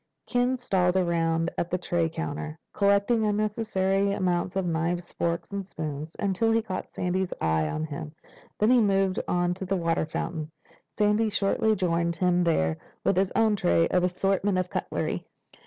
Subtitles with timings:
[0.25, 5.67] Ken stalled around at the tray counter, collecting an unnecessary amount of knives, forks, and
[5.67, 8.15] spoons, until he caught Sandy's eye on him.
[8.57, 10.49] Then he moved on to the water fountain.
[10.97, 15.27] Sandy shortly joined him there with his own tray and an assortment of cutlery.